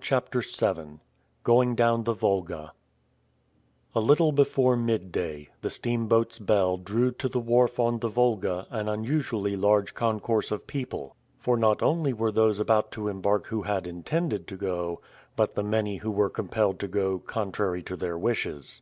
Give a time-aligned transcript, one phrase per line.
[0.00, 1.00] CHAPTER VII
[1.44, 2.72] GOING DOWN THE VOLGA
[3.94, 8.88] A LITTLE before midday, the steamboat's bell drew to the wharf on the Volga an
[8.88, 13.86] unusually large concourse of people, for not only were those about to embark who had
[13.86, 15.02] intended to go,
[15.36, 18.80] but the many who were compelled to go contrary to their wishes.